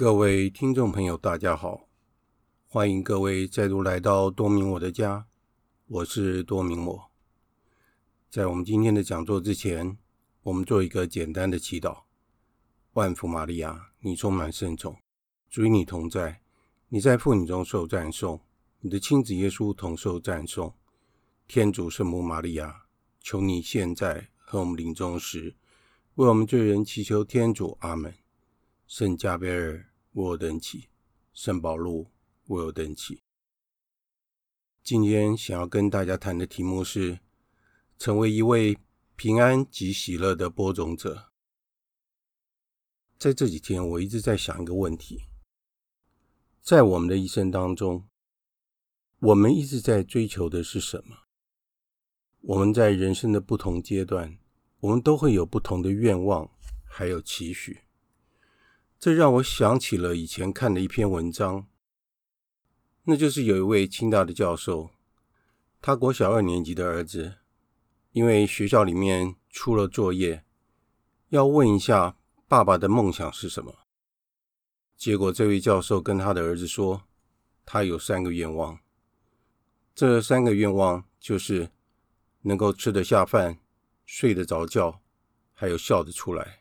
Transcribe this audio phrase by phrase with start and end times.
[0.00, 1.86] 各位听众朋友，大家好，
[2.66, 5.26] 欢迎各位再度来到多明我的家，
[5.88, 7.10] 我是多明我。
[8.30, 9.98] 在我们今天的讲座之前，
[10.40, 12.04] 我们做一个简单的祈祷：
[12.94, 14.96] 万福玛利亚，你充满圣宠，
[15.50, 16.40] 主与你同在，
[16.88, 18.40] 你在妇女中受赞颂，
[18.78, 20.74] 你的亲子耶稣同受赞颂。
[21.46, 22.84] 天主圣母玛利亚，
[23.20, 25.56] 求你现在和我们临终时，
[26.14, 27.76] 为我们罪人祈求天主。
[27.80, 28.14] 阿门。
[28.86, 30.88] 圣加贝尔，我有等祈；
[31.32, 32.10] 圣保禄，
[32.46, 33.22] 我有等祈。
[34.82, 37.20] 今天想要跟大家谈的题目是：
[37.96, 38.76] 成为一位
[39.14, 41.30] 平安及喜乐的播种者。
[43.18, 45.26] 在这几天，我一直在想一个问题：
[46.60, 48.08] 在我们的一生当中，
[49.20, 51.18] 我们一直在追求的是什么？
[52.40, 54.38] 我们在人生的不同阶段，
[54.80, 56.50] 我们都会有不同的愿望，
[56.84, 57.82] 还有期许。
[59.00, 61.66] 这让我想起了以前看的一篇文章，
[63.04, 64.90] 那就是有一位清大的教授，
[65.80, 67.36] 他国小二年级的儿子，
[68.12, 70.44] 因为学校里面出了作业，
[71.30, 73.74] 要问一下爸爸的梦想是什么。
[74.98, 77.04] 结果这位教授跟他的儿子说，
[77.64, 78.80] 他有三个愿望，
[79.94, 81.70] 这三个愿望就是
[82.42, 83.60] 能够吃得下饭、
[84.04, 85.00] 睡得着觉，
[85.54, 86.59] 还有笑得出来。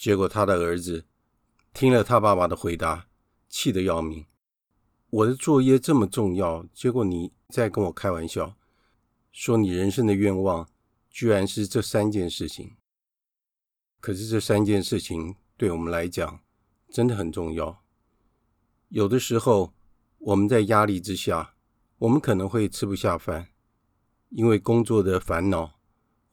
[0.00, 1.04] 结果他的儿子
[1.74, 3.06] 听了他爸爸的回答，
[3.50, 4.24] 气得要命。
[5.10, 8.56] 我的作业这么重要，结果你在跟我开玩笑，
[9.30, 10.66] 说你人生的愿望
[11.10, 12.76] 居然是这三件事情。
[14.00, 16.40] 可是这三件事情对我们来讲
[16.88, 17.84] 真的很重要。
[18.88, 19.74] 有的时候
[20.16, 21.56] 我们在压力之下，
[21.98, 23.48] 我们可能会吃不下饭，
[24.30, 25.78] 因为工作的烦恼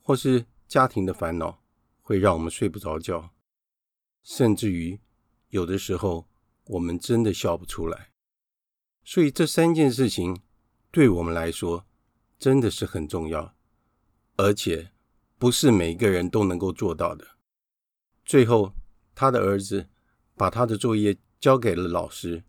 [0.01, 1.61] 或是家庭的烦恼
[2.01, 3.33] 会让我们睡不着觉。
[4.29, 4.99] 甚至于，
[5.51, 6.27] 有的时候
[6.65, 8.11] 我们真的笑不出来。
[9.05, 10.41] 所以这三件事情
[10.91, 11.87] 对我们来说
[12.37, 13.55] 真的是很重要，
[14.35, 14.91] 而且
[15.37, 17.25] 不是每个人都能够做到的。
[18.25, 18.73] 最后，
[19.15, 19.87] 他的儿子
[20.35, 22.43] 把他的作业交给了老师，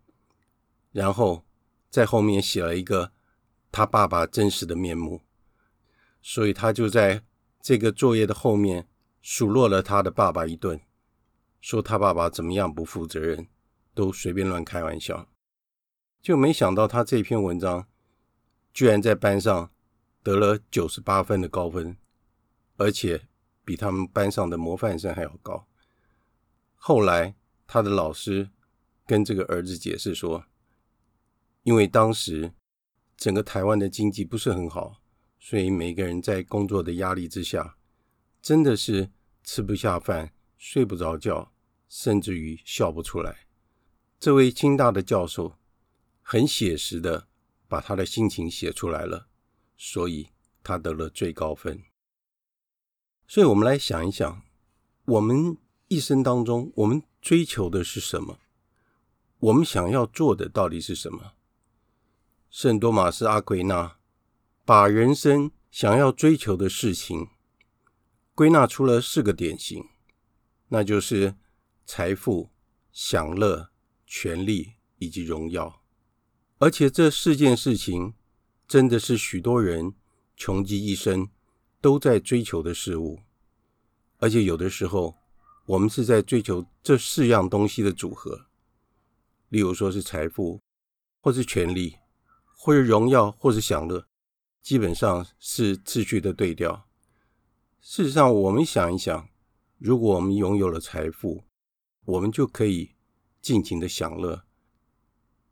[0.91, 1.45] 然后
[1.89, 3.13] 在后面写了一个
[3.71, 5.21] 他爸爸真实的面目。
[6.21, 7.23] 所以他就在
[7.61, 8.89] 这个作业的后面
[9.21, 10.81] 数落了他的爸爸一顿。
[11.61, 13.47] 说他爸爸怎么样不负责任，
[13.93, 15.29] 都随便乱开玩笑，
[16.21, 17.87] 就没想到他这篇文章
[18.73, 19.71] 居然在班上
[20.23, 21.97] 得了九十八分的高分，
[22.77, 23.27] 而且
[23.65, 25.67] 比他们班上的模范生还要高。
[26.75, 27.35] 后来
[27.67, 28.49] 他的老师
[29.05, 30.45] 跟这个儿子解释说，
[31.63, 32.53] 因为当时
[33.17, 35.01] 整个台湾的经济不是很好，
[35.37, 37.77] 所以每个人在工作的压力之下，
[38.41, 39.11] 真的是
[39.43, 40.31] 吃不下饭。
[40.59, 41.53] 睡不着觉，
[41.87, 43.47] 甚至于笑不出来。
[44.19, 45.55] 这位清大的教授
[46.21, 47.29] 很写实的
[47.69, 49.29] 把他的心情写出来了，
[49.77, 50.29] 所以
[50.61, 51.81] 他得了最高分。
[53.25, 54.43] 所以我们来想一想，
[55.05, 55.57] 我们
[55.87, 58.39] 一生当中，我们追求的是什么？
[59.39, 61.31] 我们想要做的到底是什么？
[62.49, 63.97] 圣多玛斯·阿奎那
[64.65, 67.29] 把人生想要追求的事情
[68.35, 69.87] 归纳出了四个典型。
[70.69, 71.35] 那就是
[71.85, 72.49] 财富、
[72.91, 73.69] 享乐、
[74.05, 75.81] 权力以及荣耀，
[76.59, 78.13] 而且这四件事情
[78.67, 79.95] 真的是许多人
[80.35, 81.29] 穷极一生
[81.81, 83.19] 都在追求的事物，
[84.19, 85.17] 而且有的时候
[85.65, 88.47] 我们是在追求这四样东西的组合，
[89.49, 90.61] 例如说是财富，
[91.19, 91.97] 或是权力，
[92.55, 94.05] 或是荣耀，或是享乐，
[94.61, 96.87] 基本上是次序的对调。
[97.81, 99.27] 事实上，我们想一想。
[99.79, 101.45] 如果我们拥有了财富，
[102.03, 102.95] 我们就可以
[103.41, 104.43] 尽情的享乐。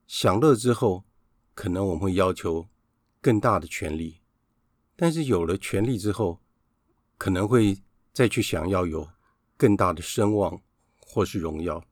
[0.06, 1.06] 享乐之后，
[1.54, 2.68] 可能我们会要求
[3.22, 4.20] 更大的权利，
[4.98, 6.42] 但是有了权力之后，
[7.18, 7.82] 可能会
[8.12, 9.08] 再去想要有
[9.56, 10.62] 更大的声望
[11.00, 11.86] 或是荣耀。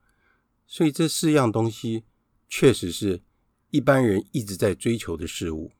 [0.67, 2.03] 所以这四样东西
[2.49, 3.23] 确实是
[3.69, 5.71] 一般人一直在追求的事物。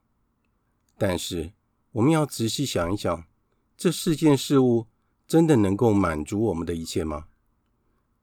[0.98, 1.52] 但是
[1.92, 3.28] 我们要仔细想一想，
[3.75, 4.88] 这四件事物。
[5.27, 7.27] 真的能够满足我们的一切吗？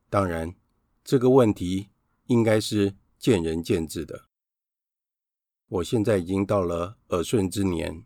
[0.08, 0.54] 当然，
[1.02, 1.88] 这个问题
[2.26, 4.26] 应该是见仁见智的。
[5.69, 8.04] 我现在已经到了耳顺之年，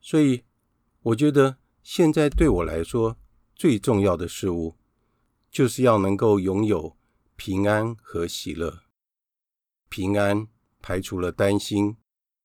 [0.00, 0.44] 所以
[1.00, 3.16] 我觉得现在对我来说
[3.54, 4.76] 最重要的事物，
[5.50, 6.96] 就是要能够拥有
[7.34, 8.82] 平安和喜乐。
[9.88, 10.46] 平安
[10.80, 11.96] 排除了担心、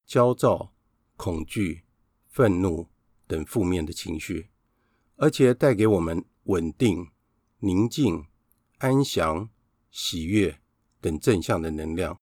[0.05, 0.73] 焦躁、
[1.15, 1.83] 恐惧、
[2.27, 2.87] 愤怒
[3.27, 4.49] 等负面的情绪。
[5.17, 7.11] 而且带给我们稳定、
[7.59, 8.25] 宁静、
[8.77, 9.49] 安详、
[9.91, 10.59] 喜悦
[11.01, 12.17] 等正向的能量。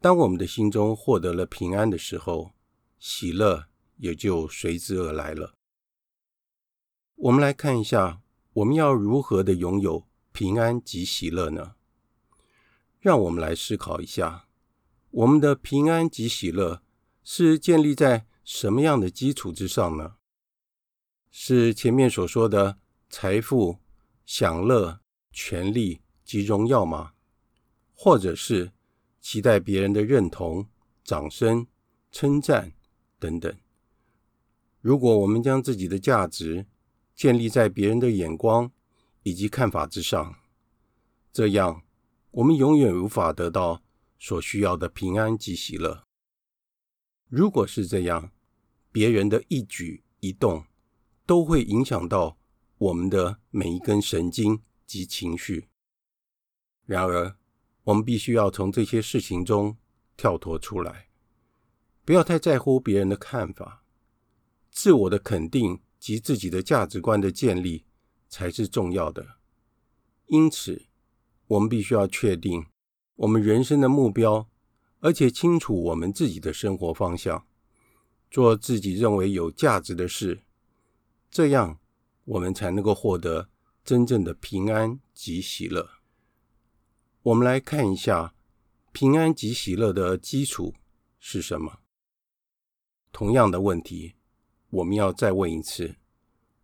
[0.00, 2.52] 当我们的心中获得了平安的时候，
[2.98, 3.66] 喜乐
[3.96, 5.54] 也就随之而来了。
[7.14, 8.20] 我们来看一下，
[8.52, 11.74] 我们要如何的拥有平安及喜乐呢？
[13.00, 14.48] 让我们来思考一下，
[15.10, 16.82] 我们的平安及喜乐
[17.22, 20.17] 是建立在什么样的基础之上呢？
[21.40, 23.78] 是前面所说的财富、
[24.26, 24.98] 享乐、
[25.30, 27.12] 权力及荣耀吗？
[27.94, 28.72] 或者是
[29.20, 30.66] 期待别人的认同、
[31.04, 31.64] 掌声、
[32.10, 32.72] 称赞
[33.20, 33.56] 等等？
[34.80, 36.66] 如果我们将自己的价值
[37.14, 38.72] 建立在别人的眼光
[39.22, 40.34] 以及看法之上，
[41.32, 41.84] 这样
[42.32, 43.80] 我们永远无法得到
[44.18, 46.02] 所需要的平安及喜乐。
[47.28, 48.32] 如果是这样，
[48.90, 50.64] 别人的一举一动
[51.28, 52.38] 都会影响到
[52.78, 55.68] 我们的每一根神经及情绪。
[56.86, 57.36] 然而，
[57.84, 59.76] 我们必须要从这些事情中
[60.16, 61.08] 跳脱出来，
[62.06, 63.84] 不要太在乎别人的看法，
[64.70, 67.84] 自我的肯定及自己的价值观的建立
[68.30, 69.36] 才是重要的。
[70.28, 70.86] 因此，
[71.48, 72.64] 我们必须要确定
[73.16, 74.48] 我们人生的目标。
[75.00, 77.46] 而且清楚我们自己的生活方向，
[78.30, 80.42] 做自己认为有价值的事，
[81.30, 81.78] 这样
[82.24, 83.48] 我们才能够获得
[83.84, 85.88] 真正的平安及喜乐。
[87.22, 88.34] 我们来看一下
[88.92, 90.74] 平安及喜乐的基础
[91.18, 91.80] 是什么？
[93.12, 94.14] 同样的问题，
[94.70, 95.96] 我们要再问一次：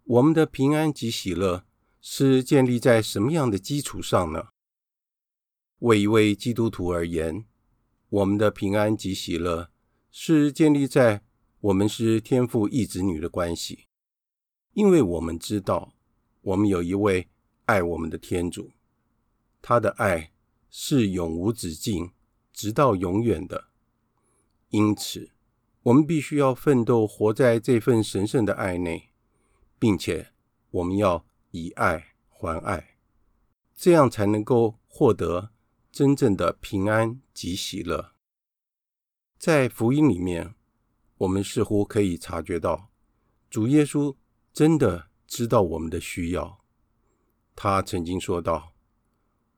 [0.05, 1.65] 我们的平安及喜乐
[2.01, 4.49] 是建立在什么样的基础上呢？
[5.79, 7.45] 为一位基督徒而言，
[8.09, 9.71] 我们的平安及喜乐
[10.11, 11.23] 是建立在
[11.61, 13.87] 我们是天父一子女的关系，
[14.75, 15.95] 因为我们知道
[16.43, 17.29] 我们有一位
[17.65, 18.73] 爱我们的天主，
[19.63, 20.33] 他的爱
[20.69, 22.13] 是永无止境，
[22.53, 23.69] 直到永远的。
[24.69, 25.31] 因此，
[25.85, 29.11] 我们必须要奋斗活在这份神圣的爱内，
[29.79, 30.33] 并且
[30.71, 32.97] 我们要以爱还爱，
[33.77, 35.51] 这样才能够获得。
[35.93, 38.15] 真正的平安及喜乐，
[39.39, 40.57] 在福音里面，
[41.19, 42.91] 我们似乎可以察觉到，
[43.49, 44.17] 主耶稣
[44.55, 46.65] 真的知道我们的需要。
[47.57, 48.73] 他曾经说道：“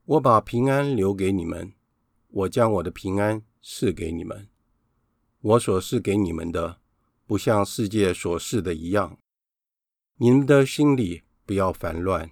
[0.05, 1.71] 我把平安留给你们，
[2.29, 4.49] 我将我的平安赐给你们。
[5.39, 6.81] 我所赐给你们的，
[7.27, 9.19] 不像世界所赐的一样。
[10.15, 12.31] 你们的心里不要烦乱，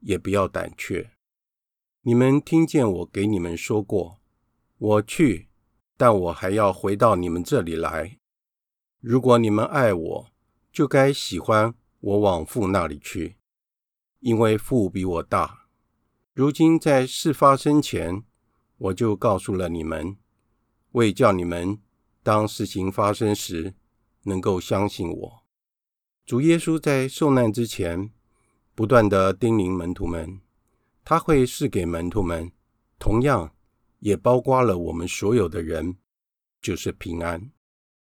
[0.00, 1.12] 也不要胆怯。”
[2.02, 4.18] 你们听见我给你们说过，
[4.78, 5.48] 我去，
[5.96, 8.18] 但我还要回到你们这里来。
[9.00, 10.30] 如果你们爱我，
[10.72, 13.36] 就该喜欢我往父那里去，
[14.20, 15.66] 因为父比我大。
[16.32, 18.24] 如今在事发生前，
[18.78, 20.16] 我就告诉了你们，
[20.92, 21.78] 为叫你们
[22.22, 23.74] 当事情发生时
[24.22, 25.42] 能够相信我。
[26.24, 28.10] 主耶稣在受难之前，
[28.74, 30.40] 不断地叮咛门徒们。
[31.04, 32.52] 他会赐给门徒们，
[32.98, 33.54] 同样
[33.98, 35.96] 也包括了我们所有的人，
[36.62, 37.50] 就是平安。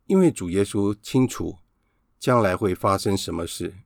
[0.06, 1.58] 因为主耶稣清楚
[2.18, 3.78] 将来会发生什么事，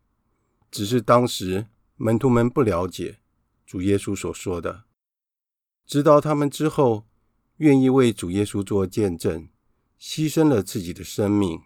[0.70, 3.18] 只是当时门徒们不了解
[3.66, 4.84] 主耶稣所说的。
[5.86, 7.06] 直到他们之后
[7.56, 9.48] 愿意为主耶稣做见证，
[10.00, 11.60] 牺牲了自己的生命，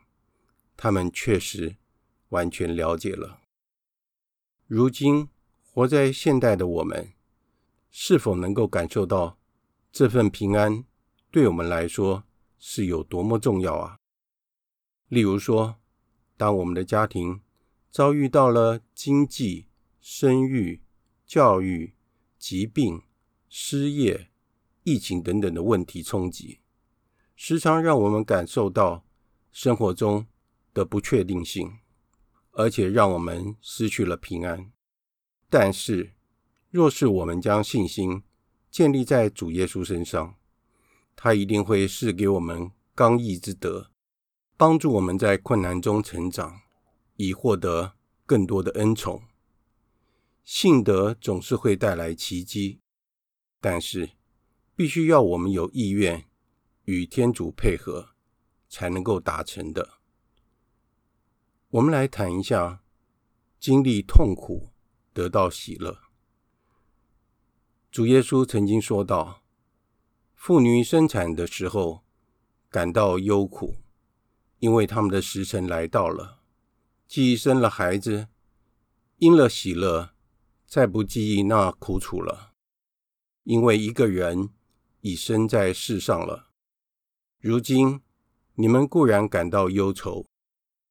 [0.76, 1.76] 他们确实
[2.30, 3.40] 完全了解了。
[4.66, 5.28] 如今
[5.62, 7.12] 活在现代的我们。
[7.98, 9.38] 是否能够感受到
[9.90, 10.84] 这份平安
[11.30, 12.24] 对我们来说
[12.58, 13.96] 是有多么重要啊？
[15.08, 15.76] 例如说，
[16.36, 17.40] 当我们的家庭
[17.90, 19.66] 遭遇到了经济、
[20.00, 20.82] 生育、
[21.26, 21.94] 教育、
[22.38, 23.02] 疾病、
[23.48, 24.28] 失业、
[24.82, 26.60] 疫情等等的问题冲击，
[27.34, 29.04] 时常让我们感受到
[29.50, 30.26] 生活中
[30.74, 31.78] 的不确定性，
[32.52, 34.70] 而且让我们失去了平安。
[35.48, 36.12] 但是，
[36.70, 38.22] 若是我们将信心
[38.70, 40.34] 建立在主耶稣身上，
[41.14, 43.90] 他一定会赐给我们刚毅之德，
[44.58, 46.62] 帮助我们在困难中成长，
[47.16, 47.92] 以获得
[48.24, 49.22] 更多的恩宠。
[50.42, 52.80] 信德总是会带来奇迹，
[53.60, 54.12] 但是
[54.74, 56.24] 必须要我们有意愿
[56.84, 58.14] 与天主配合，
[58.68, 59.98] 才能够达成的。
[61.68, 62.82] 我们来谈一下，
[63.58, 64.70] 经历痛苦
[65.12, 65.98] 得到喜乐。
[67.90, 69.42] 主耶稣曾经说道
[70.34, 72.04] ：“妇女生产的时候
[72.70, 73.74] 感到忧苦，
[74.58, 76.40] 因为他们的时辰来到了，
[77.06, 78.28] 既生了孩子，
[79.18, 80.14] 因了喜乐，
[80.66, 82.52] 再不记忆那苦楚了。
[83.44, 84.50] 因为一个人
[85.02, 86.50] 已生在世上了。
[87.38, 88.00] 如今
[88.54, 90.26] 你们固然感到忧愁，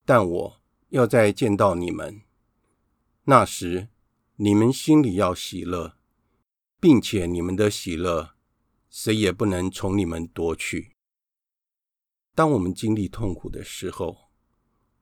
[0.06, 2.22] 但我要再见到你们，
[3.26, 3.90] 那时
[4.38, 5.98] 你们心里要喜乐，
[6.80, 8.36] 并且你们的喜乐，
[8.90, 10.95] 谁也不能从你们夺去。
[12.36, 14.30] 当我们经历痛苦的时候，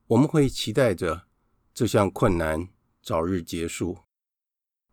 [0.06, 1.26] 我们会期待着
[1.74, 2.68] 这项困难
[3.02, 3.98] 早日结束，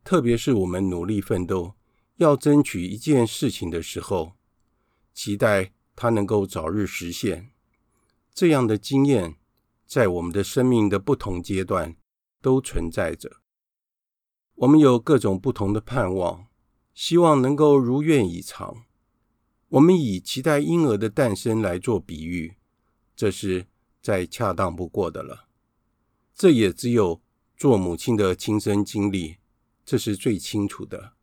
[0.03, 1.75] 特别是我们努力奋斗
[2.15, 4.33] 要争取一件事情的时候，
[5.13, 7.51] 期待它能够早日实现。
[8.33, 9.35] 这样的经验
[9.85, 11.95] 在我们的生命的不同阶段
[12.41, 13.29] 都存在着。
[14.55, 16.47] 我们有各种不同的盼望，
[16.95, 18.85] 希望能够如愿以偿。
[19.71, 22.55] 我们以期待婴儿的诞生来做比喻，
[23.15, 23.67] 这是
[24.01, 25.47] 再恰当不过的了。
[26.35, 27.21] 这也只有
[27.55, 29.37] 做母亲的亲身经历，
[29.85, 31.13] 这是最清楚的。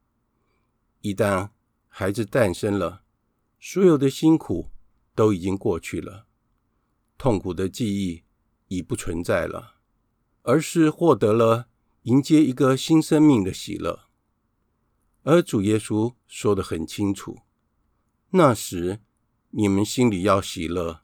[1.02, 1.50] 一旦
[1.88, 3.02] 孩子诞生了，
[3.60, 4.70] 所有的辛苦
[5.14, 6.26] 都已经过去了。
[7.18, 8.22] 痛苦的记忆
[8.68, 9.74] 已不存在了，
[10.40, 11.68] 而是获得了
[12.04, 14.08] 迎接一个新生命的喜乐。
[15.24, 17.40] 而主耶稣说得很清楚：
[18.30, 19.00] 那时
[19.50, 21.02] 你们心里要喜乐，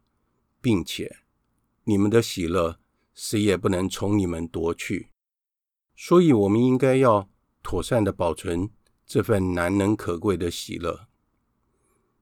[0.61, 1.19] 并且
[1.85, 2.79] 你们的喜乐
[3.15, 5.09] 谁也不能从你们夺去。
[5.97, 7.31] 所以，我们应该要
[7.63, 8.71] 妥善的保存
[9.07, 11.09] 这份难能可贵的喜乐。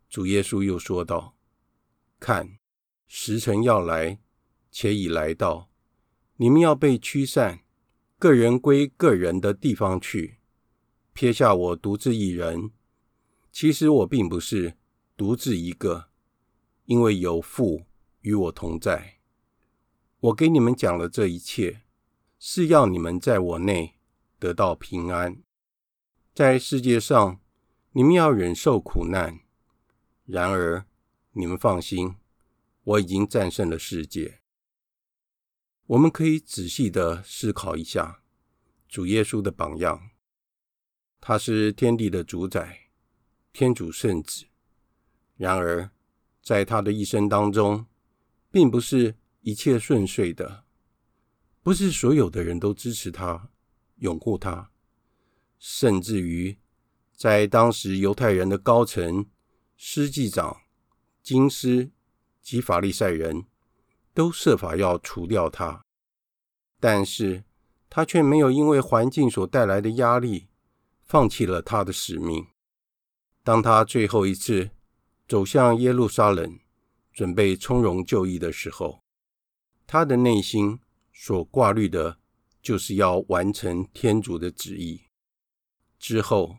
[0.09, 1.37] 主耶稣又说道
[2.21, 2.59] ：“看。”
[3.15, 4.21] 时辰要来，
[4.71, 5.69] 且已来到，
[6.37, 7.61] 你们要被驱散，
[8.19, 10.39] 各人归各人的地方去，
[11.13, 12.71] 撇下我独自一人。
[13.51, 14.79] 其实我并不是
[15.17, 16.09] 独自一个，
[16.87, 17.87] 因为有父
[18.21, 19.19] 与我同在。
[20.21, 21.83] 我给你们讲了这一切，
[22.39, 23.99] 是要你们在我内
[24.39, 25.43] 得到平安。
[26.35, 27.41] 在世界上，
[27.93, 29.41] 你们要忍受苦难，
[30.25, 30.87] 然而
[31.33, 32.17] 你们放心。
[32.85, 34.41] 我已经战胜了世界。
[35.87, 38.23] 我们可以仔细的思考一下
[38.89, 40.11] 主耶稣的榜样。
[41.21, 42.91] 他是天地的主宰，
[43.53, 44.47] 天主圣子。
[45.43, 45.91] 然而，
[46.41, 47.85] 在他的一生当中，
[48.51, 50.63] 并不是一切顺遂的，
[51.63, 53.51] 不是所有的人都支持他、
[53.97, 54.71] 拥护他，
[55.59, 56.57] 甚至于
[57.17, 59.27] 在当时犹太人的高层、
[59.77, 60.63] 司祭长、
[61.23, 61.91] 经师。
[62.45, 63.47] 及法利赛人
[64.13, 65.85] 都设法要除掉他，
[66.81, 67.45] 但是
[67.89, 70.49] 他却没有因为环境所带来的压力，
[71.05, 72.49] 放弃了他的使命。
[73.45, 74.71] 当他最后一次
[75.29, 76.59] 走向耶路撒冷，
[77.13, 79.03] 准备从容就义的时候，
[79.87, 80.79] 他的内心
[81.13, 82.19] 所挂虑的，
[82.61, 85.03] 就是要完成天主的旨意。
[85.99, 86.59] 之后，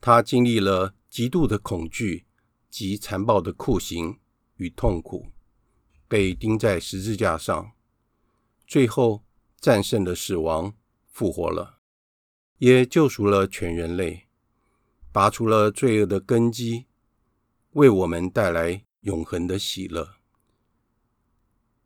[0.00, 2.26] 他经历了极度的恐惧
[2.68, 4.18] 及残暴的酷刑。
[4.56, 5.32] 与痛苦，
[6.06, 7.72] 被钉在十字架上，
[8.64, 9.24] 最后
[9.58, 10.74] 战胜了死亡，
[11.10, 11.80] 复活了，
[12.58, 14.28] 也救赎了全人类，
[15.10, 16.86] 拔除了罪恶的根基，
[17.72, 20.16] 为我们带来永恒的喜乐。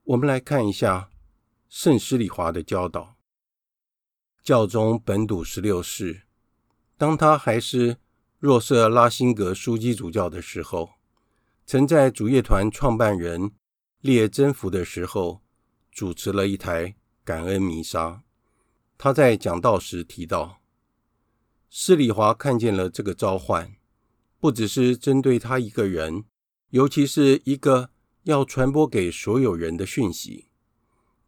[0.03, 1.11] 我们来看一下
[1.69, 3.17] 圣施里华的教导。
[4.43, 6.23] 教宗本笃十六世，
[6.97, 7.99] 当他还是
[8.39, 10.91] 若瑟拉辛格枢机主教的时候。
[11.65, 13.53] 曾在主乐团创办人
[14.01, 15.43] 列真福的时候，
[15.91, 18.23] 主持了一台感恩弥撒。
[18.97, 20.63] 他在讲道时提到，
[21.69, 23.76] 施里华看见了这个召唤，
[24.47, 26.25] 不只是针对他一个人，
[26.71, 27.91] 尤其是一个
[28.23, 30.47] 要传播给所有人的讯息，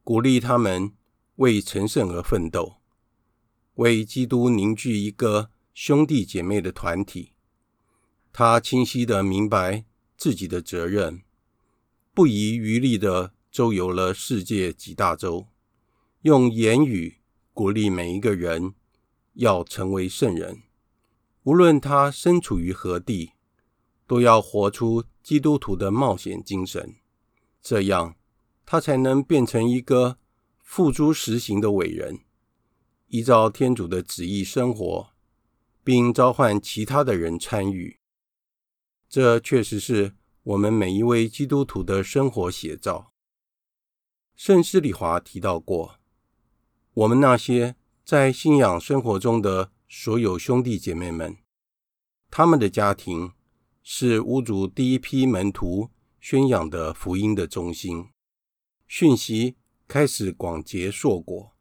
[0.05, 0.93] 鼓励他们
[1.35, 2.77] 为成圣而奋斗，
[3.75, 7.33] 为基督凝聚一个兄弟姐妹的团体。
[8.33, 9.85] 他清晰地明白。
[10.17, 11.23] 自己的责任，
[12.15, 15.49] 不遗余力地周游了世界几大洲，
[16.23, 17.17] 用言语
[17.53, 18.75] 鼓励每一个人
[19.35, 20.63] 要成为圣人。
[21.49, 23.33] 无论他身处于何地，
[24.07, 26.97] 都要活出基督徒的冒险精神，
[27.63, 28.17] 这样
[28.67, 30.19] 他才能变成一个
[30.59, 32.19] 付诸实行的伟人，
[33.07, 35.09] 依照天主的旨意生活，
[35.83, 37.99] 并召唤其他的人参与。
[39.09, 43.11] 这确实是我们每一位基督徒的生活写照。
[44.37, 45.99] 圣施礼华提到过，
[46.93, 51.39] 我们那些在信仰生活中的所有兄弟姐妹们，
[52.31, 53.33] 他们的家庭
[53.83, 58.11] 是巫主第一批门徒宣扬的福音的中心，
[58.87, 61.57] 讯息开始广结硕果。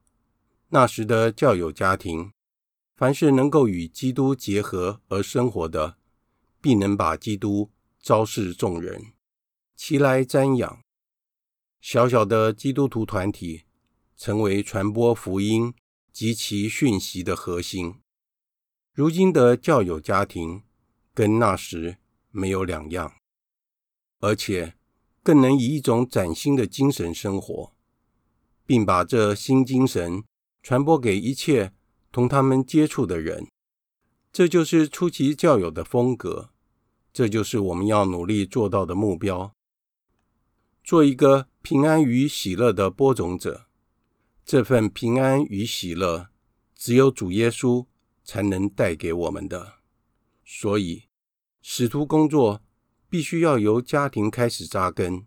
[0.68, 2.34] 那时的教友家庭，
[2.98, 5.98] 凡是能够与基督结合而生活的，
[6.60, 9.14] 必能把基督昭示众人，
[9.78, 10.82] 其来瞻仰。
[11.80, 13.64] 小小的基督徒团体
[14.18, 15.74] 成为传播福音
[16.12, 18.02] 及其讯息的核心。
[18.98, 20.64] 如今的教友家庭
[21.14, 21.98] 跟那时
[22.32, 23.14] 没有两样，
[24.22, 24.74] 而且
[25.22, 27.74] 更能以一种崭新的精神生活，
[28.66, 30.24] 并把这新精神
[30.64, 31.74] 传播给一切
[32.12, 33.46] 同他们接触的人。
[34.34, 36.50] 这就是初期教友的风格，
[37.14, 39.54] 这就是我们要努力做到的目标。
[40.84, 43.68] 做一个平安与喜乐的播种者，
[44.44, 46.30] 这份平安与喜乐，
[46.74, 47.86] 只有主耶稣
[48.28, 49.80] 才能带给我们的。
[50.46, 51.08] 所以，
[51.64, 52.62] 使徒工作
[53.10, 55.26] 必须要由家庭开始扎根，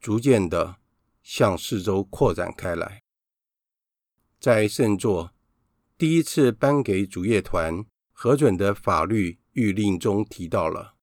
[0.00, 0.76] 逐渐的
[1.24, 3.02] 向四周扩展开来。
[4.38, 5.32] 在圣座
[5.98, 7.84] 第一次颁给主业团。
[8.18, 10.94] 核准的法律谕令中提到了，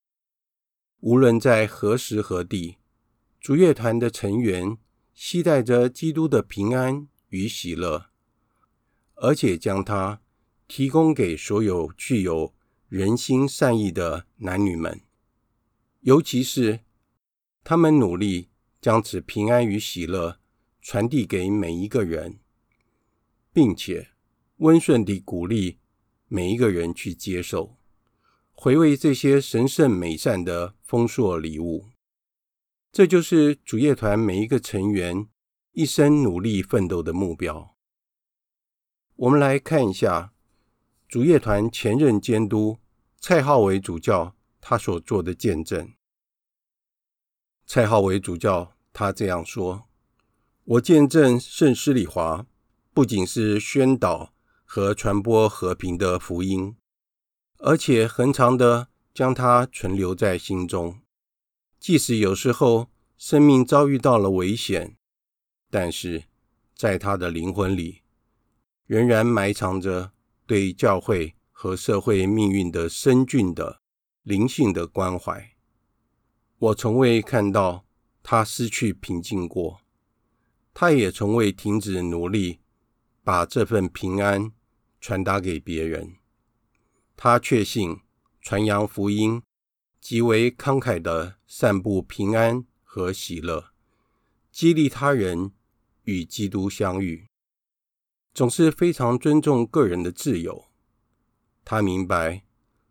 [1.02, 2.80] 无论在何时何地，
[3.40, 4.80] 主业团的成员
[5.14, 8.08] 期待着基督的平安与喜乐，
[9.14, 10.23] 而且将它
[10.74, 12.52] 提供给所有具有
[12.88, 15.02] 人心善意的男女们，
[16.00, 16.80] 尤其是
[17.64, 18.50] 他们努力
[18.82, 20.40] 将此平安与喜乐
[20.82, 22.40] 传递给每一个人，
[23.54, 24.08] 并且
[24.58, 25.78] 温顺地鼓励。
[26.28, 27.78] 每一个人去接受、
[28.54, 31.90] 回味这些神圣美善的丰硕礼物，
[32.92, 35.28] 这就是主业团每一个成员
[35.74, 37.76] 一生努力奋斗的目标。
[39.16, 40.33] 我们来看一下
[41.14, 42.80] 主乐团前任监督
[43.20, 45.94] 蔡浩伟主教他所做的见证。
[47.68, 49.84] 蔡浩伟主教他这样说
[50.66, 52.48] ：“我见证圣施礼华
[52.96, 54.34] 不仅是宣导。”
[54.66, 56.76] 和传播和平的福音，
[57.60, 61.00] 而且恒常的将它存留在心中。
[61.80, 64.98] 即使有时候生命遭遇到了危险，
[65.70, 66.24] 但是
[66.76, 68.02] 在他的灵魂里，
[68.88, 70.13] 仍然埋藏着
[70.46, 73.82] 对教会和社会命运的深峻的
[74.24, 75.52] 灵性的关怀。
[76.58, 77.86] 我从未看到
[78.22, 79.82] 他失去平静过，
[80.74, 82.60] 他也从未停止努力，
[83.24, 84.52] 把这份平安。
[85.06, 86.16] 传达给别人，
[87.18, 88.00] 他确信
[88.40, 89.44] 传扬福音
[90.00, 93.74] 极为慷慨地散布平安和喜乐，
[94.50, 95.52] 激励他人
[96.04, 97.28] 与基督相遇，
[98.34, 100.66] 总是非常尊重个人的自由。
[101.64, 102.44] 他明白，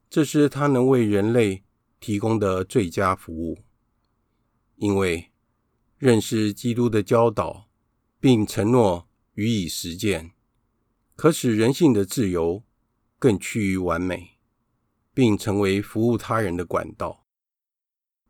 [0.09, 1.65] 这是他能为人类
[1.99, 3.59] 提供的最佳服务，
[4.77, 5.33] 因为
[5.99, 7.69] 认识基督的教导，
[8.21, 10.31] 并承诺予以实践。
[11.17, 12.63] 可使人性的自由
[13.19, 14.39] 更趋于完美，
[15.13, 17.27] 并成为服务他人的管道。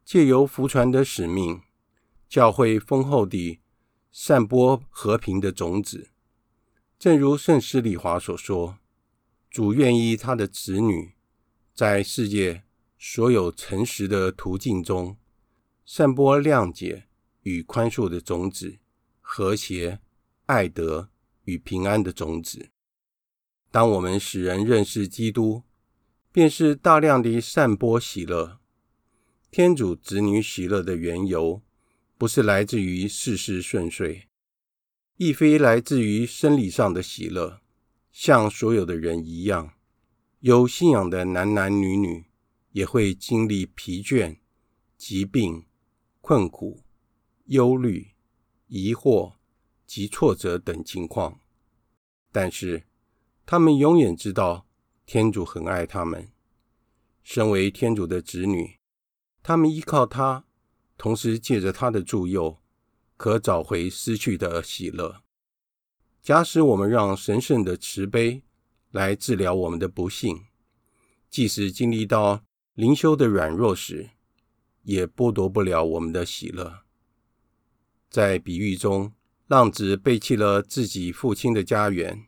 [0.05, 1.63] 借由福传的使命，
[2.29, 3.61] 教会丰厚地
[4.11, 6.12] 散播和平的种子。
[7.03, 8.79] 正如圣施礼华所说
[9.51, 11.15] ：“主愿意他的子女
[11.75, 12.63] 在世界
[12.97, 15.17] 所有诚实的途径中，
[15.85, 17.09] 散播谅解
[17.41, 18.79] 与宽恕的种子，
[19.21, 19.99] 和谐、
[20.47, 21.11] 爱德
[21.43, 22.71] 与平安的种子。”
[23.73, 25.65] 当我们使人认识基督，
[26.31, 28.61] 便是大量的散播喜乐。
[29.51, 31.63] 天主子女喜乐的缘由，
[32.17, 34.29] 不是来自于事事顺遂，
[35.25, 37.61] 亦非来自于生理上的喜乐。
[38.11, 39.75] 像所有的人一样，
[40.41, 42.25] 有信仰的男男女女
[42.73, 44.39] 也会经历疲倦、
[44.99, 45.65] 疾病、
[46.21, 46.83] 困苦、
[47.45, 48.09] 忧虑、
[48.67, 49.35] 疑惑
[49.87, 51.41] 及挫折等情况，
[52.33, 52.83] 但是，
[53.47, 54.67] 他们永远知道
[55.07, 56.33] 天主很爱他们。
[57.23, 58.81] 身为天主的子女，
[59.41, 60.47] 他们依靠他，
[60.99, 62.59] 同时借着他的助佑，
[63.23, 65.23] 可找回失去的喜乐。
[66.21, 68.43] 假使我们让神圣的慈悲
[68.91, 70.47] 来治疗我们的不幸，
[71.31, 72.43] 即使经历到
[72.75, 74.11] 灵修的软弱时，
[74.83, 76.81] 也剥夺不了我们的喜乐。
[78.11, 79.13] 在比喻中，
[79.47, 82.27] 浪子背弃了自己父亲的家园。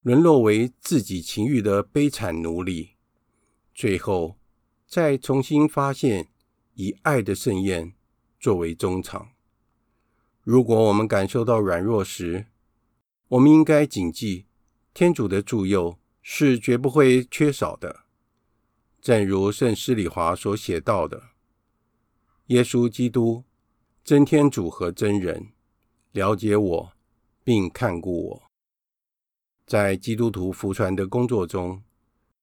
[0.00, 2.92] 沦落为自己情欲的悲惨奴隶，
[3.74, 4.38] 最后
[4.86, 6.30] 再重新发现
[6.72, 7.92] 以爱的盛宴
[8.40, 9.31] 作为终场。
[10.42, 12.46] 如果我们感受到软弱时，
[13.28, 14.46] 我们应该谨记，
[14.92, 18.00] 天主的助佑是绝不会缺少的。
[19.00, 21.30] 正如圣施礼华所写到的
[22.46, 23.44] ：“耶稣基督，
[24.02, 25.52] 真天主和真人，
[26.10, 26.92] 了解我，
[27.44, 28.42] 并看顾我。”
[29.64, 31.84] 在基督徒福传的工作中，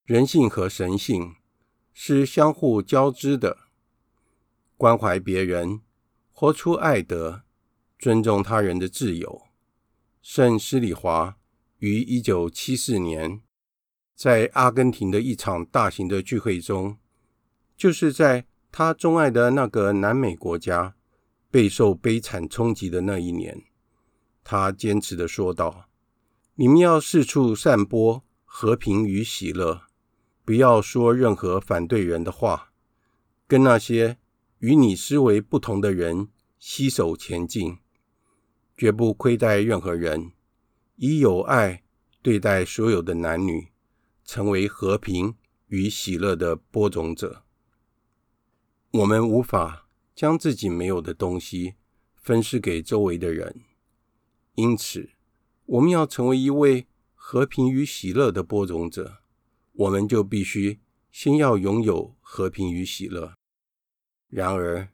[0.06, 1.36] 人性和神性
[1.94, 3.58] 是相互交织的，
[4.78, 5.82] 关怀别人，
[6.32, 7.44] 活出爱德，
[8.00, 9.44] 尊重他人的自由。
[10.22, 11.38] 圣施礼华
[11.78, 13.42] 于一九七四年
[14.16, 16.98] 在阿根廷的一场大型的聚会中，
[17.78, 20.96] 就是在他钟爱的那个南美国家
[21.52, 23.62] 备受悲惨冲击的那一年，
[24.44, 25.90] 他坚持的说道
[26.56, 29.84] ：“你们要四处散播和平与喜乐。”
[30.46, 32.72] 不要说任何反对人的话，
[33.46, 34.18] 跟那些
[34.58, 37.78] 与你思维不同的人携手前进，
[38.80, 40.32] 绝不亏待任何人，
[40.96, 41.84] 以友爱
[42.22, 43.74] 对待所有的男女，
[44.24, 45.36] 成为和平
[45.68, 47.44] 与喜乐的播种者。
[48.92, 51.74] 我们无法将自己没有的东西
[52.16, 53.64] 分施给周围的人，
[54.56, 55.10] 因此，
[55.66, 59.18] 我们要成为一位和平与喜乐的播种者。
[59.74, 60.80] 我们就必须
[61.12, 63.34] 先要拥有和平与喜乐。
[64.30, 64.88] 然而，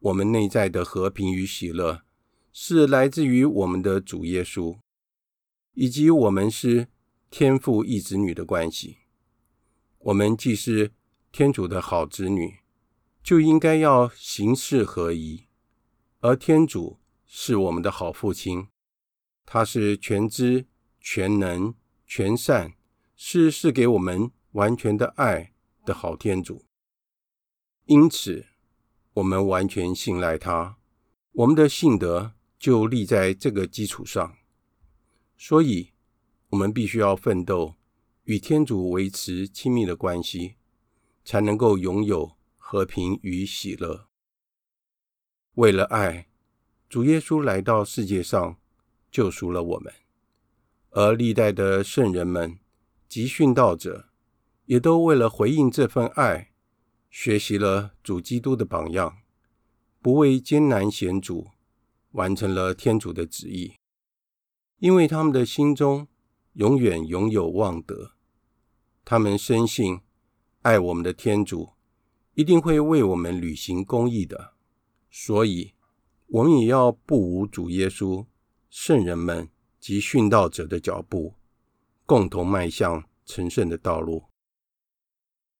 [0.00, 2.02] 我们内在的和平与喜乐
[2.52, 4.78] 是来自于我们的主耶稣，
[5.74, 6.88] 以及我们是
[7.30, 8.98] 天父一子女的关系。
[9.98, 10.92] 我们既是
[11.30, 12.58] 天主的好子女，
[13.22, 15.46] 就应该要行事合宜。
[16.20, 18.68] 而天主是我们的好父亲，
[19.44, 20.66] 他是全知、
[21.00, 21.74] 全能、
[22.06, 22.74] 全善。
[23.24, 25.52] 是赐给我们完全的爱
[25.84, 26.64] 的好天主，
[27.84, 28.46] 因此
[29.14, 30.76] 我们完全信赖他，
[31.30, 34.36] 我们的信德就立在这个基础上。
[35.36, 35.90] 所以，
[36.50, 37.74] 我们必须要奋斗，
[38.22, 40.54] 与天主维持亲密的关系，
[41.24, 44.06] 才能够拥有和平与喜乐。
[45.54, 46.28] 为了爱，
[46.88, 48.56] 主耶稣来到世界上，
[49.10, 49.92] 救赎了我们，
[50.90, 52.60] 而历代的圣人们。
[53.08, 54.08] 及殉道者
[54.64, 56.52] 也都为了回应这份爱，
[57.10, 59.18] 学习了主基督的榜样，
[60.00, 61.50] 不畏艰难险阻，
[62.12, 63.74] 完成了天主的旨意。
[64.78, 66.08] 因为他们的心中
[66.54, 68.12] 永远拥有望德，
[69.04, 70.00] 他们深信
[70.62, 71.74] 爱我们的天主
[72.34, 74.54] 一定会为我们履行公义的，
[75.10, 75.74] 所以
[76.26, 78.26] 我们也要不无主耶稣、
[78.70, 81.34] 圣人们及殉道者的脚步。
[82.04, 84.24] 共同迈向成圣的道路。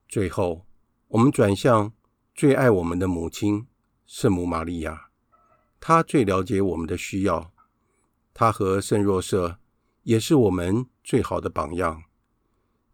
[0.09, 0.67] 最后，
[1.09, 1.95] 我们转向
[2.35, 3.69] 最爱我们的母亲
[4.05, 5.12] 圣母玛利亚，
[5.85, 7.53] 他最了解我们的需要。
[8.33, 9.59] 他和圣若瑟
[10.05, 12.05] 也是我们最好的榜样。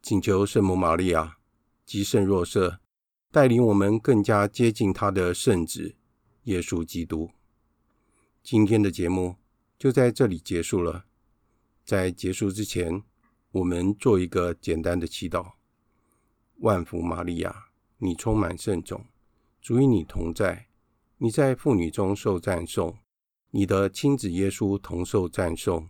[0.01, 1.37] 请求圣母玛利亚
[1.85, 2.81] 及圣若瑟
[3.31, 5.97] 带领我们更加接近他的圣子
[6.45, 7.31] 耶稣基督。
[8.43, 9.37] 今天的节目
[9.79, 11.05] 就在这里结束了。
[11.85, 13.03] 在结束之前，
[13.51, 15.53] 我们做一个简单的祈祷：
[16.61, 17.67] 万福玛利亚，
[17.99, 19.05] 你充满圣宠，
[19.61, 20.68] 主与你同在，
[21.21, 22.97] 你在妇女中受赞颂，
[23.51, 25.89] 你的亲子耶稣同受赞颂。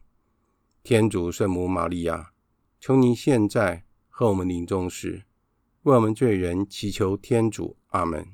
[0.83, 2.33] 天主圣母玛利亚，
[2.81, 5.27] 求你现在和我们临终时，
[5.83, 7.77] 为我们罪人祈求天主。
[7.89, 8.27] 阿门。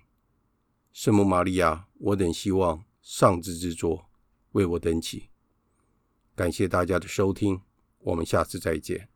[0.92, 4.07] 圣母玛利亚，我等希望上智之作
[4.52, 5.30] 为我等祈。
[6.37, 7.61] 感谢大家的收听，
[7.98, 9.09] 我们下次再见。